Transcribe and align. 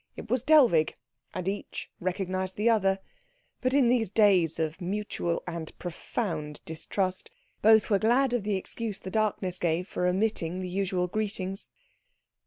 It 0.15 0.31
was 0.31 0.41
Dellwig, 0.41 0.95
and 1.31 1.47
each 1.47 1.91
recognised 1.99 2.55
the 2.57 2.71
other; 2.71 2.97
but 3.61 3.75
in 3.75 3.87
these 3.87 4.09
days 4.09 4.57
of 4.57 4.81
mutual 4.81 5.43
and 5.45 5.77
profound 5.77 6.59
distrust 6.65 7.29
both 7.61 7.91
were 7.91 7.99
glad 7.99 8.33
of 8.33 8.41
the 8.41 8.55
excuse 8.55 8.97
the 8.97 9.11
darkness 9.11 9.59
gave 9.59 9.87
for 9.87 10.07
omitting 10.07 10.59
the 10.59 10.69
usual 10.69 11.05
greetings. 11.07 11.69